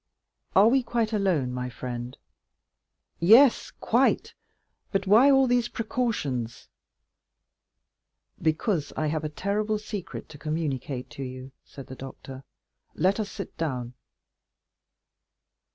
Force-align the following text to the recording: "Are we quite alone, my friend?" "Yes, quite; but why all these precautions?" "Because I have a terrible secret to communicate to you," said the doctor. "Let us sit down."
"Are 0.55 0.67
we 0.67 0.81
quite 0.81 1.13
alone, 1.13 1.53
my 1.53 1.69
friend?" 1.69 2.17
"Yes, 3.19 3.69
quite; 3.69 4.33
but 4.91 5.05
why 5.05 5.29
all 5.29 5.45
these 5.45 5.67
precautions?" 5.69 6.69
"Because 8.41 8.91
I 8.97 9.05
have 9.05 9.23
a 9.23 9.29
terrible 9.29 9.77
secret 9.77 10.27
to 10.29 10.39
communicate 10.39 11.11
to 11.11 11.23
you," 11.23 11.51
said 11.63 11.85
the 11.85 11.95
doctor. 11.95 12.43
"Let 12.95 13.19
us 13.19 13.29
sit 13.29 13.55
down." 13.59 13.93